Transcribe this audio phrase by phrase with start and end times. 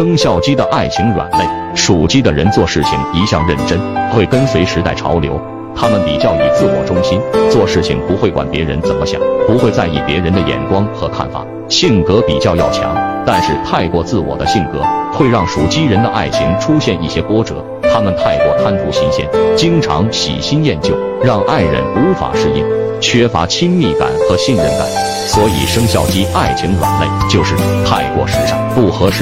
[0.00, 5.38] 生肖鸡的爱情软肋属鸡的人做事情一向认真会跟随时代潮流
[5.76, 14.82] 他们比较以自我中心做事情不会管别人怎么想不会在意别人的眼光和看法性格比较要强但是太过自我的性格
[15.12, 17.62] 会让属鸡人的爱情出现一些波折
[17.92, 22.64] 他们太过贪图新鲜经常喜新厌旧让爱人无法适应
[23.02, 24.88] 缺乏亲密感和信任感
[25.26, 27.54] 所以生肖鸡爱情软肋就是
[27.84, 29.18] 太过时尚不合适